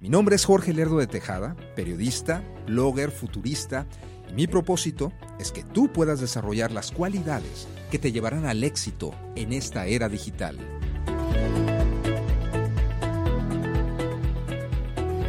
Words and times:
Mi 0.00 0.08
nombre 0.08 0.34
es 0.34 0.46
Jorge 0.46 0.72
Lerdo 0.72 0.96
de 0.96 1.06
Tejada, 1.06 1.54
periodista, 1.76 2.42
blogger, 2.64 3.10
futurista, 3.10 3.86
y 4.30 4.32
mi 4.32 4.46
propósito 4.46 5.12
es 5.38 5.52
que 5.52 5.62
tú 5.62 5.92
puedas 5.92 6.22
desarrollar 6.22 6.72
las 6.72 6.90
cualidades 6.90 7.68
que 7.90 7.98
te 7.98 8.10
llevarán 8.10 8.46
al 8.46 8.64
éxito 8.64 9.14
en 9.36 9.52
esta 9.52 9.84
era 9.84 10.08
digital. 10.08 10.56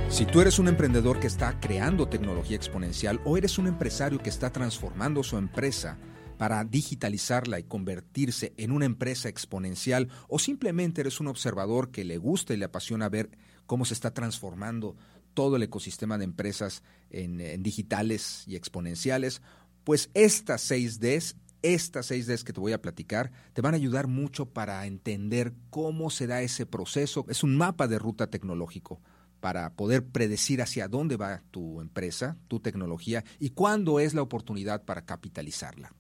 Si 0.08 0.26
tú 0.26 0.40
eres 0.40 0.58
un 0.58 0.70
emprendedor 0.70 1.20
que 1.20 1.28
está 1.28 1.60
creando 1.60 2.08
tecnología 2.08 2.56
exponencial 2.56 3.20
o 3.26 3.36
eres 3.36 3.58
un 3.58 3.68
empresario 3.68 4.20
que 4.20 4.30
está 4.30 4.54
transformando 4.54 5.22
su 5.22 5.36
empresa 5.36 5.98
para 6.38 6.64
digitalizarla 6.64 7.60
y 7.60 7.64
convertirse 7.64 8.54
en 8.56 8.72
una 8.72 8.86
empresa 8.86 9.28
exponencial 9.28 10.08
o 10.30 10.40
simplemente 10.40 11.02
eres 11.02 11.20
un 11.20 11.28
observador 11.28 11.92
que 11.92 12.06
le 12.06 12.18
gusta 12.18 12.54
y 12.54 12.58
le 12.58 12.66
apasiona 12.66 13.10
ver 13.10 13.32
cómo 13.72 13.86
se 13.86 13.94
está 13.94 14.14
transformando 14.14 14.98
todo 15.34 15.56
el 15.56 15.64
ecosistema 15.64 16.18
de 16.18 16.26
empresas 16.26 16.84
en, 17.10 17.64
digitales 17.64 18.44
y 18.46 18.58
exponenciales, 18.58 19.42
pues 19.86 20.10
estas 20.14 20.60
seis 20.60 21.00
Ds, 21.00 21.38
estas 21.62 22.08
seis 22.08 22.28
Ds 22.28 22.44
que 22.44 22.52
te 22.52 22.60
voy 22.60 22.74
a 22.74 22.82
platicar, 22.82 23.32
te 23.54 23.62
van 23.62 23.74
a 23.74 23.78
ayudar 23.78 24.08
mucho 24.08 24.48
para 24.50 24.86
entender 24.86 25.54
cómo 25.70 26.10
se 26.10 26.28
da 26.28 26.42
ese 26.42 26.66
proceso. 26.66 27.26
Es 27.30 27.46
un 27.46 27.56
mapa 27.56 27.88
de 27.88 27.98
ruta 27.98 28.28
tecnológico 28.28 29.00
para 29.40 29.74
poder 29.74 30.06
predecir 30.06 30.62
hacia 30.62 30.90
dónde 30.90 31.16
va 31.16 31.42
tu 31.52 31.80
empresa, 31.80 32.36
tu 32.50 32.60
tecnología 32.60 33.24
y 33.40 33.52
cuándo 33.52 34.02
es 34.02 34.14
la 34.14 34.22
oportunidad 34.22 34.84
para 34.84 35.06
capitalizarla. 35.06 35.96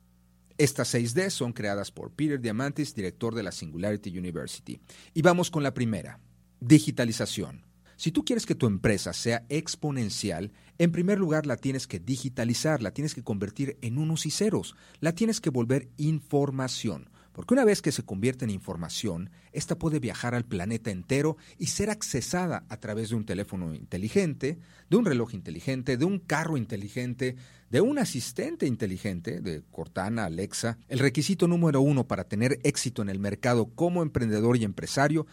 Estas 0.57 0.89
seis 0.89 1.13
Ds 1.13 1.35
son 1.35 1.53
creadas 1.53 1.89
por 1.89 2.11
Peter 2.11 2.41
Diamantis, 2.41 2.93
director 2.93 3.33
de 3.33 3.43
la 3.43 3.53
Singularity 3.53 4.17
University. 4.17 4.81
Y 5.13 5.21
vamos 5.21 5.49
con 5.49 5.63
la 5.63 5.73
primera, 5.73 6.19
Digitalización. 6.63 7.65
Si 7.97 8.11
tú 8.11 8.23
quieres 8.23 8.45
que 8.45 8.53
tu 8.53 8.67
empresa 8.67 9.13
sea 9.13 9.43
exponencial, 9.49 10.51
en 10.77 10.91
primer 10.91 11.17
lugar 11.17 11.47
la 11.47 11.57
tienes 11.57 11.87
que 11.87 11.99
digitalizar, 11.99 12.83
la 12.83 12.91
tienes 12.91 13.15
que 13.15 13.23
convertir 13.23 13.79
en 13.81 13.97
unos 13.97 14.27
y 14.27 14.31
ceros, 14.31 14.75
la 14.99 15.13
tienes 15.13 15.41
que 15.41 15.49
volver 15.49 15.89
información. 15.97 17.09
Porque 17.33 17.55
una 17.55 17.65
vez 17.65 17.81
que 17.81 17.91
se 17.91 18.03
convierte 18.03 18.45
en 18.45 18.51
información, 18.51 19.31
esta 19.53 19.75
puede 19.75 19.99
viajar 19.99 20.35
al 20.35 20.45
planeta 20.45 20.91
entero 20.91 21.35
y 21.57 21.67
ser 21.67 21.89
accesada 21.89 22.63
a 22.69 22.77
través 22.77 23.09
de 23.09 23.15
un 23.15 23.25
teléfono 23.25 23.73
inteligente, 23.73 24.59
de 24.87 24.97
un 24.97 25.05
reloj 25.05 25.33
inteligente, 25.33 25.97
de 25.97 26.05
un 26.05 26.19
carro 26.19 26.57
inteligente, 26.57 27.37
de 27.71 27.81
un 27.81 27.97
asistente 27.97 28.67
inteligente, 28.67 29.41
de 29.41 29.63
Cortana, 29.71 30.25
Alexa. 30.25 30.77
El 30.89 30.99
requisito 30.99 31.47
número 31.47 31.81
uno 31.81 32.07
para 32.07 32.25
tener 32.25 32.59
éxito 32.63 33.01
en 33.01 33.09
el 33.09 33.17
mercado 33.17 33.65
como 33.73 34.03
emprendedor 34.03 34.57
y 34.57 34.63
empresario 34.63 35.25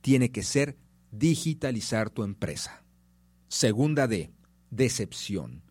tiene 0.00 0.30
que 0.30 0.42
ser 0.42 0.76
digitalizar 1.10 2.10
tu 2.10 2.22
empresa. 2.22 2.82
Segunda 3.48 4.06
D, 4.06 4.30
decepción. 4.70 5.62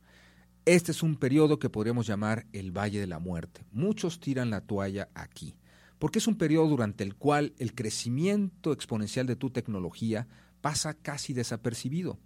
Este 0.66 0.92
es 0.92 1.04
un 1.04 1.16
periodo 1.16 1.60
que 1.60 1.70
podríamos 1.70 2.08
llamar 2.08 2.46
el 2.52 2.72
Valle 2.72 3.00
de 3.00 3.08
la 3.08 3.20
Muerte. 3.20 3.66
Muchos 3.72 4.20
tiran 4.20 4.50
la 4.50 4.62
toalla 4.62 5.10
aquí, 5.14 5.56
porque 6.00 6.20
es 6.20 6.28
un 6.28 6.38
periodo 6.38 6.68
durante 6.68 7.04
el 7.04 7.16
cual 7.16 7.54
el 7.58 7.74
crecimiento 7.74 8.74
exponencial 8.74 9.28
de 9.28 9.36
tu 9.36 9.50
tecnología 9.50 10.28
pasa 10.60 10.94
casi 10.94 11.34
desapercibido. 11.34 12.20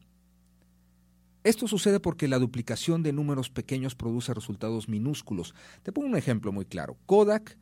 Esto 1.43 1.67
sucede 1.67 1.99
porque 1.99 2.27
la 2.27 2.39
duplicación 2.39 3.01
de 3.03 3.13
números 3.13 3.49
pequeños 3.49 3.95
produce 3.95 4.33
resultados 4.33 4.87
minúsculos. 4.87 5.55
Te 5.81 5.91
pongo 5.91 6.07
un 6.07 6.15
ejemplo 6.15 6.51
muy 6.51 6.65
claro. 6.65 6.97
Kodak 7.07 7.57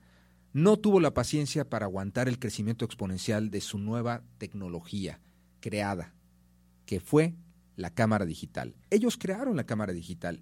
no 0.54 0.78
tuvo 0.78 1.00
la 1.00 1.14
paciencia 1.14 1.70
para 1.70 1.86
aguantar 1.86 2.28
el 2.28 2.40
crecimiento 2.40 2.86
exponencial 2.86 3.52
de 3.52 3.62
su 3.62 3.78
nueva 3.78 4.24
tecnología 4.38 5.20
creada, 5.60 6.14
que 6.86 7.00
fue 7.00 7.36
la 7.76 7.94
cámara 7.94 8.26
digital. 8.26 8.76
Ellos 8.90 9.18
crearon 9.18 9.56
la 9.56 9.66
cámara 9.66 9.94
digital 9.94 10.42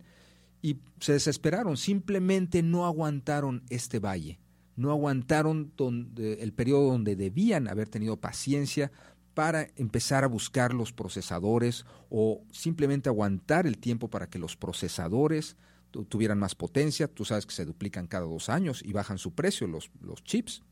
y 0.61 0.79
se 0.99 1.13
desesperaron, 1.13 1.77
simplemente 1.77 2.63
no 2.63 2.85
aguantaron 2.85 3.63
este 3.69 3.99
valle, 3.99 4.39
no 4.75 4.91
aguantaron 4.91 5.73
el 6.17 6.53
periodo 6.53 6.91
donde 6.91 7.15
debían 7.15 7.67
haber 7.67 7.89
tenido 7.89 8.17
paciencia 8.17 8.91
para 9.33 9.67
empezar 9.75 10.23
a 10.23 10.27
buscar 10.27 10.73
los 10.73 10.93
procesadores 10.93 11.85
o 12.09 12.41
simplemente 12.51 13.09
aguantar 13.09 13.67
el 13.67 13.77
tiempo 13.77 14.09
para 14.09 14.27
que 14.29 14.39
los 14.39 14.55
procesadores 14.55 15.57
tuvieran 15.91 16.39
más 16.39 16.55
potencia. 16.55 17.07
Tú 17.07 17.25
sabes 17.25 17.45
que 17.45 17.53
se 17.53 17.65
duplican 17.65 18.07
cada 18.07 18.25
dos 18.25 18.49
años 18.49 18.81
y 18.83 18.93
bajan 18.93 19.17
su 19.17 19.33
precio 19.33 19.67
los, 19.67 19.89
los 20.01 20.23
chips 20.23 20.63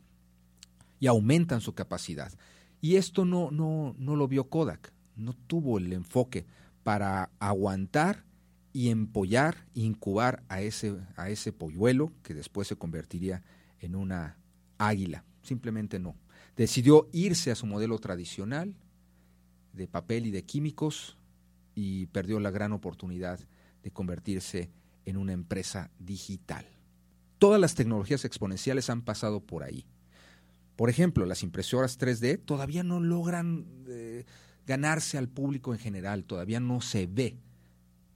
y 0.99 1.07
aumentan 1.07 1.61
su 1.61 1.73
capacidad. 1.73 2.31
Y 2.81 2.95
esto 2.97 3.25
no, 3.25 3.51
no, 3.51 3.95
no 3.97 4.15
lo 4.15 4.27
vio 4.27 4.49
Kodak, 4.49 4.93
no 5.15 5.33
tuvo 5.33 5.77
el 5.77 5.91
enfoque 5.93 6.45
para 6.83 7.31
aguantar 7.39 8.25
y 8.73 8.89
empollar, 8.89 9.65
incubar 9.73 10.43
a 10.49 10.61
ese, 10.61 10.97
a 11.15 11.29
ese 11.29 11.53
polluelo 11.53 12.11
que 12.23 12.33
después 12.33 12.67
se 12.67 12.75
convertiría 12.75 13.41
en 13.79 13.95
una 13.95 14.37
águila. 14.77 15.23
Simplemente 15.41 15.99
no. 15.99 16.15
Decidió 16.55 17.09
irse 17.11 17.51
a 17.51 17.55
su 17.55 17.65
modelo 17.65 17.97
tradicional 17.99 18.75
de 19.73 19.87
papel 19.87 20.25
y 20.25 20.31
de 20.31 20.43
químicos 20.43 21.17
y 21.73 22.07
perdió 22.07 22.39
la 22.39 22.51
gran 22.51 22.71
oportunidad 22.71 23.39
de 23.83 23.91
convertirse 23.91 24.61
en 24.61 24.84
una 25.17 25.33
empresa 25.33 25.91
digital. 25.99 26.65
Todas 27.37 27.61
las 27.61 27.75
tecnologías 27.75 28.25
exponenciales 28.25 28.89
han 28.89 29.01
pasado 29.01 29.39
por 29.39 29.63
ahí. 29.63 29.85
Por 30.75 30.89
ejemplo, 30.89 31.25
las 31.25 31.43
impresoras 31.43 31.99
3D 31.99 32.43
todavía 32.43 32.83
no 32.83 32.99
logran 32.99 33.65
eh, 33.87 34.25
ganarse 34.65 35.17
al 35.17 35.29
público 35.29 35.73
en 35.73 35.79
general, 35.79 36.25
todavía 36.25 36.59
no 36.59 36.81
se 36.81 37.07
ve 37.07 37.37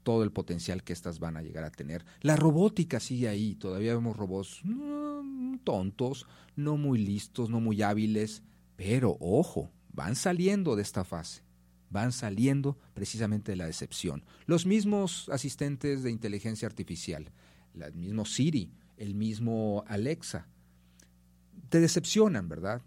todo 0.04 0.24
el 0.24 0.32
potencial 0.32 0.84
que 0.84 0.94
estas 0.94 1.20
van 1.20 1.38
a 1.38 1.42
llegar 1.42 1.64
a 1.64 1.72
tener. 1.72 2.06
La 2.22 2.36
robótica 2.36 3.00
sigue 3.00 3.30
ahí, 3.30 3.56
todavía 3.56 3.94
vemos 3.94 4.18
robots 4.18 4.62
mm, 4.64 5.60
tontos, 5.64 6.26
no 6.56 6.78
muy 6.78 6.98
listos, 6.98 7.50
no 7.50 7.60
muy 7.60 7.82
hábiles, 7.82 8.42
pero 8.76 9.18
ojo, 9.20 9.72
van 9.94 10.16
saliendo 10.16 10.76
de 10.76 10.82
esta 10.82 11.04
fase 11.04 11.49
van 11.90 12.12
saliendo 12.12 12.78
precisamente 12.94 13.52
de 13.52 13.56
la 13.58 13.66
decepción. 13.66 14.24
Los 14.46 14.66
mismos 14.66 15.30
asistentes 15.30 16.04
de 16.04 16.12
inteligencia 16.12 16.68
artificial, 16.68 17.32
el 17.74 17.94
mismo 17.94 18.26
Siri, 18.26 18.72
el 18.98 19.16
mismo 19.16 19.84
Alexa, 19.88 20.48
te 21.70 21.80
decepcionan, 21.80 22.50
¿verdad? 22.50 22.82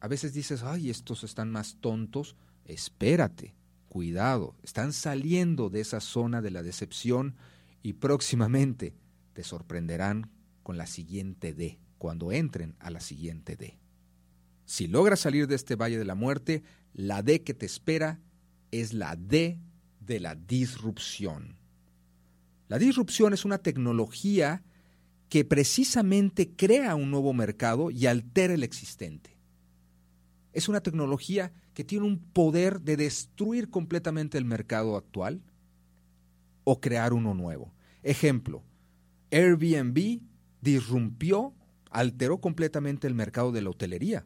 A 0.00 0.08
veces 0.08 0.34
dices, 0.34 0.62
ay, 0.62 0.90
estos 0.90 1.24
están 1.24 1.50
más 1.50 1.76
tontos. 1.80 2.36
Espérate, 2.66 3.54
cuidado, 3.88 4.54
están 4.62 4.92
saliendo 4.92 5.70
de 5.70 5.80
esa 5.80 6.00
zona 6.00 6.42
de 6.42 6.50
la 6.50 6.62
decepción 6.62 7.36
y 7.82 7.94
próximamente 7.94 8.94
te 9.32 9.44
sorprenderán 9.44 10.30
con 10.62 10.76
la 10.76 10.86
siguiente 10.86 11.54
D, 11.54 11.78
cuando 11.98 12.32
entren 12.32 12.74
a 12.80 12.90
la 12.90 13.00
siguiente 13.00 13.56
D. 13.56 13.78
Si 14.64 14.86
logras 14.86 15.20
salir 15.20 15.46
de 15.46 15.54
este 15.54 15.76
valle 15.76 15.98
de 15.98 16.04
la 16.04 16.14
muerte, 16.14 16.62
la 16.92 17.22
D 17.22 17.42
que 17.42 17.54
te 17.54 17.66
espera 17.66 18.20
es 18.80 18.92
la 18.92 19.16
D 19.16 19.60
de 20.00 20.20
la 20.20 20.34
disrupción. 20.34 21.56
La 22.68 22.78
disrupción 22.78 23.32
es 23.32 23.44
una 23.44 23.58
tecnología 23.58 24.62
que 25.28 25.44
precisamente 25.44 26.54
crea 26.54 26.94
un 26.94 27.10
nuevo 27.10 27.32
mercado 27.32 27.90
y 27.90 28.06
altera 28.06 28.54
el 28.54 28.62
existente. 28.62 29.36
Es 30.52 30.68
una 30.68 30.80
tecnología 30.80 31.52
que 31.74 31.84
tiene 31.84 32.06
un 32.06 32.18
poder 32.18 32.80
de 32.80 32.96
destruir 32.96 33.70
completamente 33.70 34.38
el 34.38 34.44
mercado 34.44 34.96
actual 34.96 35.42
o 36.62 36.80
crear 36.80 37.12
uno 37.12 37.34
nuevo. 37.34 37.74
Ejemplo, 38.02 38.62
Airbnb 39.30 40.20
disrumpió, 40.60 41.54
alteró 41.90 42.40
completamente 42.40 43.06
el 43.06 43.14
mercado 43.14 43.50
de 43.50 43.62
la 43.62 43.70
hotelería. 43.70 44.24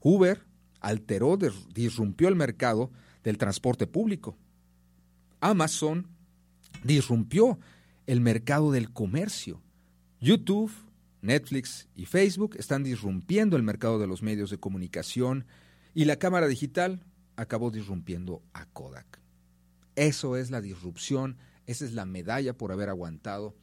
Uber 0.00 0.46
alteró, 0.86 1.36
disrumpió 1.74 2.28
el 2.28 2.36
mercado 2.36 2.92
del 3.24 3.38
transporte 3.38 3.88
público. 3.88 4.36
Amazon 5.40 6.06
disrumpió 6.84 7.58
el 8.06 8.20
mercado 8.20 8.70
del 8.70 8.92
comercio. 8.92 9.60
YouTube, 10.20 10.70
Netflix 11.22 11.88
y 11.96 12.06
Facebook 12.06 12.54
están 12.56 12.84
disrumpiendo 12.84 13.56
el 13.56 13.64
mercado 13.64 13.98
de 13.98 14.06
los 14.06 14.22
medios 14.22 14.50
de 14.50 14.58
comunicación 14.58 15.44
y 15.92 16.04
la 16.04 16.20
cámara 16.20 16.46
digital 16.46 17.04
acabó 17.34 17.72
disrumpiendo 17.72 18.44
a 18.52 18.66
Kodak. 18.66 19.20
Eso 19.96 20.36
es 20.36 20.52
la 20.52 20.60
disrupción, 20.60 21.36
esa 21.66 21.84
es 21.84 21.94
la 21.94 22.06
medalla 22.06 22.56
por 22.56 22.70
haber 22.70 22.90
aguantado 22.90 23.56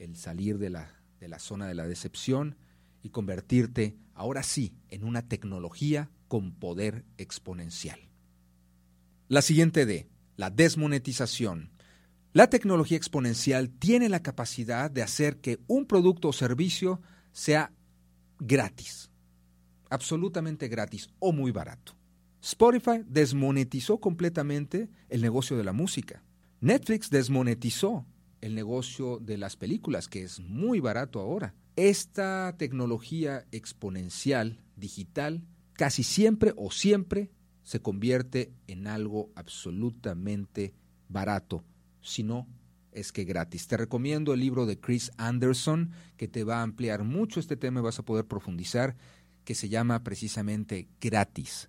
el 0.00 0.16
salir 0.16 0.58
de 0.58 0.70
la, 0.70 0.90
de 1.20 1.28
la 1.28 1.38
zona 1.38 1.68
de 1.68 1.74
la 1.74 1.86
decepción 1.86 2.56
y 3.04 3.10
convertirte 3.10 3.96
ahora 4.12 4.42
sí 4.42 4.74
en 4.88 5.04
una 5.04 5.22
tecnología 5.22 6.10
con 6.34 6.50
poder 6.50 7.04
exponencial. 7.16 8.00
La 9.28 9.40
siguiente 9.40 9.86
D, 9.86 10.08
la 10.34 10.50
desmonetización. 10.50 11.70
La 12.32 12.50
tecnología 12.50 12.96
exponencial 12.96 13.70
tiene 13.70 14.08
la 14.08 14.20
capacidad 14.20 14.90
de 14.90 15.02
hacer 15.02 15.36
que 15.36 15.60
un 15.68 15.86
producto 15.86 16.26
o 16.26 16.32
servicio 16.32 17.00
sea 17.30 17.70
gratis, 18.40 19.12
absolutamente 19.90 20.66
gratis 20.66 21.06
o 21.20 21.30
muy 21.30 21.52
barato. 21.52 21.94
Spotify 22.42 23.04
desmonetizó 23.06 24.00
completamente 24.00 24.90
el 25.10 25.22
negocio 25.22 25.56
de 25.56 25.62
la 25.62 25.72
música. 25.72 26.24
Netflix 26.60 27.10
desmonetizó 27.10 28.06
el 28.40 28.56
negocio 28.56 29.20
de 29.20 29.38
las 29.38 29.54
películas, 29.54 30.08
que 30.08 30.24
es 30.24 30.40
muy 30.40 30.80
barato 30.80 31.20
ahora. 31.20 31.54
Esta 31.76 32.56
tecnología 32.58 33.46
exponencial 33.52 34.64
digital 34.74 35.44
casi 35.74 36.02
siempre 36.02 36.54
o 36.56 36.70
siempre 36.70 37.30
se 37.62 37.80
convierte 37.80 38.52
en 38.66 38.86
algo 38.86 39.30
absolutamente 39.34 40.74
barato, 41.08 41.64
si 42.00 42.22
no 42.22 42.46
es 42.92 43.12
que 43.12 43.24
gratis. 43.24 43.66
Te 43.66 43.76
recomiendo 43.76 44.32
el 44.32 44.40
libro 44.40 44.64
de 44.66 44.78
Chris 44.78 45.10
Anderson, 45.16 45.90
que 46.16 46.28
te 46.28 46.44
va 46.44 46.60
a 46.60 46.62
ampliar 46.62 47.04
mucho 47.04 47.40
este 47.40 47.56
tema 47.56 47.80
y 47.80 47.82
vas 47.82 47.98
a 47.98 48.04
poder 48.04 48.26
profundizar, 48.26 48.96
que 49.44 49.54
se 49.54 49.68
llama 49.68 50.04
precisamente 50.04 50.88
Gratis. 51.00 51.68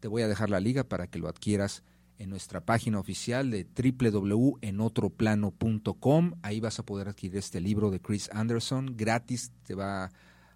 Te 0.00 0.08
voy 0.08 0.22
a 0.22 0.28
dejar 0.28 0.50
la 0.50 0.60
liga 0.60 0.84
para 0.84 1.08
que 1.08 1.18
lo 1.18 1.28
adquieras 1.28 1.82
en 2.18 2.30
nuestra 2.30 2.64
página 2.64 2.98
oficial 2.98 3.50
de 3.50 3.64
www.enotroplano.com. 3.64 6.32
Ahí 6.42 6.60
vas 6.60 6.78
a 6.78 6.86
poder 6.86 7.08
adquirir 7.08 7.36
este 7.36 7.60
libro 7.60 7.90
de 7.90 8.00
Chris 8.00 8.30
Anderson 8.32 8.94
gratis. 8.96 9.52
Te 9.64 9.74
va 9.74 10.10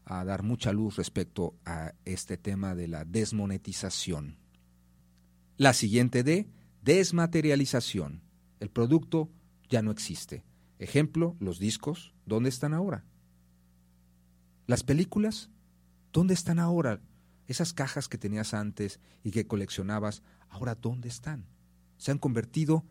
a 0.07 0.25
dar 0.25 0.43
mucha 0.43 0.73
luz 0.73 0.97
respecto 0.97 1.55
a 1.67 1.93
este 2.07 2.39
tema 2.39 2.75
de 2.75 2.89
la 2.89 3.05
desmonetización. 3.05 4.39
La 5.59 5.75
siguiente 5.75 6.23
D, 6.23 6.49
desmaterialización. 6.81 8.23
El 8.59 8.71
producto 8.71 9.31
ya 9.69 9.83
no 9.83 9.91
existe. 9.91 10.45
Ejemplo, 10.79 11.37
los 11.41 11.59
discos, 11.59 12.15
¿dónde 12.25 12.49
están 12.49 12.73
ahora? 12.73 13.05
Las 14.67 14.83
películas, 14.83 15.51
¿dónde 16.11 16.33
están 16.33 16.59
ahora? 16.59 17.03
Esas 17.47 17.75
cajas 17.75 18.09
que 18.09 18.17
tenías 18.17 18.55
antes 18.55 18.99
y 19.23 19.31
que 19.31 19.47
coleccionabas, 19.47 20.23
ahora 20.49 20.75
¿dónde 20.75 21.09
están? 21.09 21.47
se 21.97 22.11
han 22.11 22.19
convertido 22.19 22.85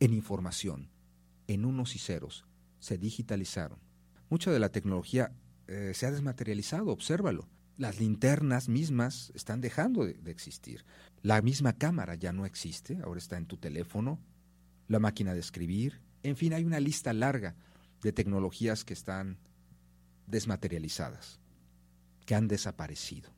en 0.00 0.14
información, 0.14 0.90
en 1.46 1.64
unos 1.64 1.96
y 1.96 1.98
ceros, 1.98 2.46
se 2.78 2.98
digitalizaron. 2.98 3.78
Mucha 4.30 4.50
de 4.50 4.60
la 4.60 4.70
tecnología 4.70 5.32
eh, 5.68 5.92
se 5.94 6.06
ha 6.06 6.10
desmaterializado, 6.10 6.90
obsérvalo. 6.90 7.46
Las 7.76 8.00
linternas 8.00 8.68
mismas 8.68 9.30
están 9.34 9.60
dejando 9.60 10.04
de, 10.04 10.18
existir. 10.30 10.84
La 11.22 11.42
misma 11.42 11.74
cámara 11.74 12.14
ya 12.14 12.32
no 12.32 12.46
existe, 12.46 12.98
ahora 13.04 13.18
está 13.18 13.36
en 13.36 13.46
tu 13.46 13.58
teléfono, 13.58 14.18
la 14.88 14.98
máquina 14.98 15.34
de 15.34 15.40
escribir, 15.40 16.00
en 16.22 16.36
fin, 16.36 16.54
hay 16.54 16.64
una 16.64 16.80
lista 16.80 17.12
larga 17.12 17.54
de 18.02 18.12
tecnologías 18.12 18.84
que 18.84 18.94
están 18.94 19.38
desmaterializadas, 20.26 21.38
que 22.24 22.34
han 22.34 22.48
desaparecido. 22.48 23.30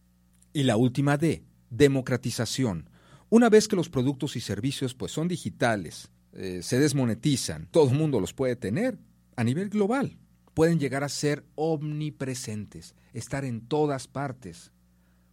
Y 0.52 0.62
la 0.62 0.76
última 0.76 1.16
D, 1.16 1.44
democratización. 1.68 2.88
Una 3.28 3.48
vez 3.48 3.68
que 3.68 3.76
los 3.76 3.88
productos 3.88 4.36
y 4.36 4.40
servicios 4.40 4.94
pues, 4.94 5.12
son 5.12 5.28
digitales, 5.28 6.10
eh, 6.32 6.60
se 6.62 6.78
desmonetizan, 6.78 7.66
todo 7.66 7.90
el 7.90 7.98
mundo 7.98 8.20
los 8.20 8.32
puede 8.32 8.56
tener 8.56 8.98
a 9.36 9.44
nivel 9.44 9.68
global. 9.68 10.19
Pueden 10.54 10.78
llegar 10.78 11.04
a 11.04 11.08
ser 11.08 11.44
omnipresentes, 11.54 12.94
estar 13.12 13.44
en 13.44 13.60
todas 13.60 14.08
partes, 14.08 14.72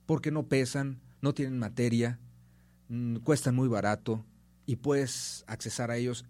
porque 0.05 0.31
no 0.31 0.47
pesan, 0.47 1.01
no 1.21 1.33
tienen 1.33 1.59
materia, 1.59 2.19
mm, 2.89 3.17
cuestan 3.17 3.55
muy 3.55 3.67
barato 3.67 4.25
y 4.65 4.77
puedes 4.77 5.43
accesar 5.47 5.91
a 5.91 5.97
ellos 5.97 6.25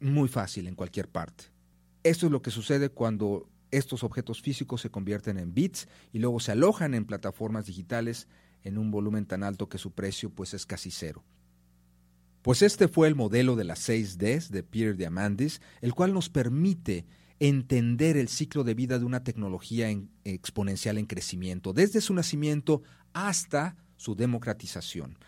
muy 0.00 0.28
fácil 0.28 0.66
en 0.66 0.74
cualquier 0.74 1.08
parte. 1.08 1.44
Esto 2.02 2.26
es 2.26 2.32
lo 2.32 2.42
que 2.42 2.50
sucede 2.50 2.90
cuando 2.90 3.48
estos 3.70 4.04
objetos 4.04 4.40
físicos 4.40 4.80
se 4.80 4.90
convierten 4.90 5.38
en 5.38 5.54
bits 5.54 5.88
y 6.12 6.18
luego 6.18 6.40
se 6.40 6.52
alojan 6.52 6.94
en 6.94 7.04
plataformas 7.04 7.66
digitales 7.66 8.28
en 8.62 8.78
un 8.78 8.90
volumen 8.90 9.26
tan 9.26 9.42
alto 9.42 9.68
que 9.68 9.78
su 9.78 9.92
precio 9.92 10.30
pues 10.30 10.54
es 10.54 10.66
casi 10.66 10.90
cero. 10.90 11.24
Pues 12.42 12.62
este 12.62 12.88
fue 12.88 13.08
el 13.08 13.14
modelo 13.14 13.56
de 13.56 13.64
las 13.64 13.88
6Ds 13.88 14.48
de 14.48 14.62
Peter 14.62 14.96
Diamandis, 14.96 15.60
el 15.80 15.92
cual 15.94 16.14
nos 16.14 16.30
permite 16.30 17.04
entender 17.40 18.16
el 18.16 18.28
ciclo 18.28 18.64
de 18.64 18.74
vida 18.74 18.98
de 18.98 19.04
una 19.04 19.22
tecnología 19.22 19.88
exponencial 20.24 20.98
en 20.98 21.06
crecimiento, 21.06 21.72
desde 21.72 22.00
su 22.00 22.14
nacimiento 22.14 22.82
hasta 23.12 23.76
su 23.96 24.14
democratización. 24.14 25.18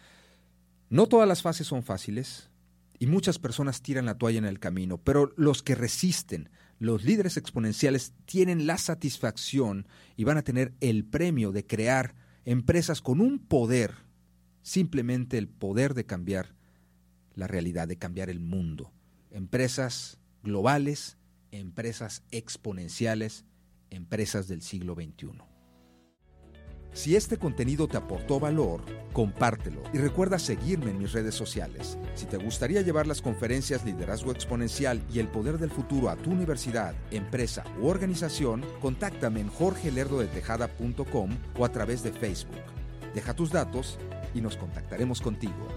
No 0.89 1.07
todas 1.07 1.29
las 1.29 1.43
fases 1.43 1.67
son 1.67 1.83
fáciles 1.83 2.51
y 2.99 3.07
muchas 3.07 3.39
personas 3.39 3.81
tiran 3.81 4.07
la 4.07 4.19
toalla 4.19 4.39
en 4.39 4.45
el 4.45 4.59
camino, 4.59 4.99
pero 4.99 5.33
los 5.37 5.63
que 5.63 5.75
resisten, 5.75 6.51
los 6.79 7.05
líderes 7.05 7.37
exponenciales, 7.37 8.13
tienen 8.25 8.67
la 8.67 8.77
satisfacción 8.77 9.87
y 10.17 10.25
van 10.25 10.37
a 10.37 10.43
tener 10.43 10.75
el 10.81 11.05
premio 11.05 11.53
de 11.53 11.67
crear 11.67 12.15
empresas 12.45 13.01
con 13.01 13.21
un 13.21 13.39
poder, 13.39 13.95
simplemente 14.63 15.39
el 15.39 15.49
poder 15.49 15.95
de 15.95 16.07
cambiar 16.07 16.55
la 17.35 17.47
realidad, 17.47 17.87
de 17.87 17.97
cambiar 17.97 18.29
el 18.29 18.41
mundo. 18.41 18.93
Empresas 19.31 20.19
globales, 20.43 21.17
empresas 21.53 22.23
exponenciales, 22.31 23.45
empresas 23.91 24.49
del 24.49 24.63
siglo 24.63 24.95
XXI. 24.95 25.51
Si 26.93 27.15
este 27.15 27.37
contenido 27.37 27.87
te 27.87 27.97
aportó 27.97 28.41
valor, 28.41 28.83
compártelo 29.13 29.83
y 29.93 29.99
recuerda 29.99 30.41
seguirme 30.41 30.91
en 30.91 30.99
mis 30.99 31.13
redes 31.13 31.37
sociales. 31.37 31.97
Si 32.15 32.27
te 32.27 32.37
gustaría 32.37 32.83
llevar 32.83 33.07
las 33.07 33.23
conferencias 33.23 33.85
Liderazgo 33.85 34.33
Exponencial 34.33 35.01
y 35.13 35.21
el 35.21 35.29
Poder 35.29 35.59
del 35.59 35.71
Futuro 35.71 36.11
a 36.11 36.17
tu 36.17 36.33
universidad, 36.33 36.95
empresa 37.13 37.63
u 37.81 37.87
organización, 37.87 38.65
contáctame 38.81 39.41
en 39.41 39.49
jorgelerdodetejada.com 39.49 41.31
o 41.57 41.65
a 41.65 41.71
través 41.71 42.03
de 42.03 42.13
Facebook. 42.13 42.59
Deja 43.15 43.35
tus 43.35 43.53
datos 43.53 43.99
y 44.35 44.41
nos 44.41 44.57
contactaremos 44.57 45.21
contigo. 45.21 45.69